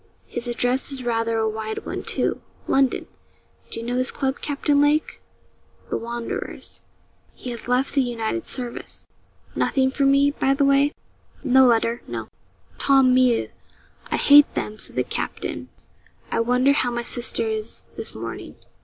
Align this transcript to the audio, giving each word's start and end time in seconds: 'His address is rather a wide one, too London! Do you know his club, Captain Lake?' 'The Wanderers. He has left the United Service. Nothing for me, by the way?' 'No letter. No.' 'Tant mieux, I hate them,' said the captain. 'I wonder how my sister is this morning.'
'His 0.25 0.47
address 0.47 0.91
is 0.91 1.03
rather 1.03 1.37
a 1.37 1.47
wide 1.47 1.85
one, 1.85 2.01
too 2.01 2.41
London! 2.67 3.05
Do 3.69 3.79
you 3.79 3.85
know 3.85 3.97
his 3.97 4.09
club, 4.09 4.41
Captain 4.41 4.81
Lake?' 4.81 5.21
'The 5.91 5.97
Wanderers. 5.97 6.81
He 7.35 7.51
has 7.51 7.67
left 7.67 7.93
the 7.93 8.01
United 8.01 8.47
Service. 8.47 9.05
Nothing 9.55 9.91
for 9.91 10.07
me, 10.07 10.31
by 10.31 10.55
the 10.55 10.65
way?' 10.65 10.91
'No 11.43 11.67
letter. 11.67 12.01
No.' 12.07 12.29
'Tant 12.79 13.09
mieux, 13.09 13.49
I 14.07 14.15
hate 14.17 14.51
them,' 14.55 14.79
said 14.79 14.95
the 14.95 15.03
captain. 15.03 15.69
'I 16.31 16.39
wonder 16.39 16.71
how 16.71 16.89
my 16.89 17.03
sister 17.03 17.47
is 17.47 17.83
this 17.95 18.15
morning.' 18.15 18.55